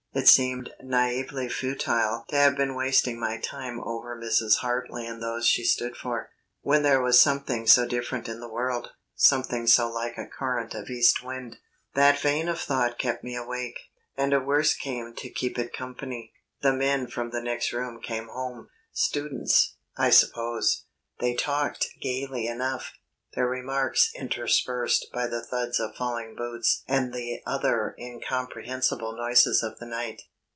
[0.13, 4.55] It seemed naïvely futile to have been wasting my time over Mrs.
[4.57, 8.91] Hartly and those she stood for, when there was something so different in the world
[9.15, 11.59] something so like a current of east wind.
[11.95, 13.79] That vein of thought kept me awake,
[14.17, 16.33] and a worse came to keep it company.
[16.61, 20.87] The men from the next room came home students, I suppose.
[21.21, 22.91] They talked gaily enough,
[23.33, 29.79] their remarks interspersed by the thuds of falling boots and the other incomprehensible noises of
[29.79, 30.21] the night.